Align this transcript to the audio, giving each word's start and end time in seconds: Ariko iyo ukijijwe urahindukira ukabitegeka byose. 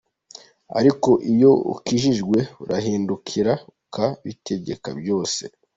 Ariko 0.79 1.09
iyo 1.31 1.51
ukijijwe 1.73 2.37
urahindukira 2.63 3.53
ukabitegeka 3.81 4.89
byose. 4.99 5.43